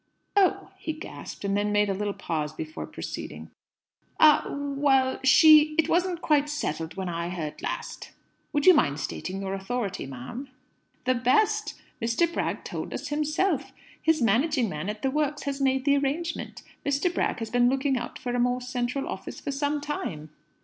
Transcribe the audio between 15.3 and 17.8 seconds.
has made the arrangement. Mr. Bragg has been